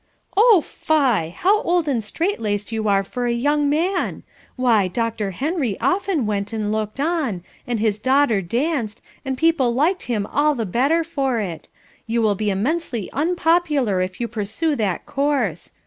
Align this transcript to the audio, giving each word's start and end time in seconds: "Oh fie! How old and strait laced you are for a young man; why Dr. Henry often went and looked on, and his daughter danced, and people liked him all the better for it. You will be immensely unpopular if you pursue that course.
"Oh 0.35 0.61
fie! 0.61 1.29
How 1.29 1.61
old 1.61 1.87
and 1.87 2.03
strait 2.03 2.39
laced 2.41 2.71
you 2.71 2.87
are 2.87 3.03
for 3.03 3.27
a 3.27 3.31
young 3.31 3.69
man; 3.69 4.23
why 4.55 4.87
Dr. 4.87 5.29
Henry 5.29 5.79
often 5.79 6.25
went 6.25 6.53
and 6.53 6.71
looked 6.71 6.99
on, 6.99 7.43
and 7.67 7.79
his 7.79 7.99
daughter 7.99 8.41
danced, 8.41 9.03
and 9.23 9.37
people 9.37 9.71
liked 9.75 10.01
him 10.09 10.25
all 10.25 10.55
the 10.55 10.65
better 10.65 11.03
for 11.03 11.39
it. 11.39 11.69
You 12.07 12.23
will 12.23 12.33
be 12.33 12.49
immensely 12.49 13.11
unpopular 13.13 14.01
if 14.01 14.19
you 14.19 14.27
pursue 14.27 14.75
that 14.77 15.05
course. 15.05 15.71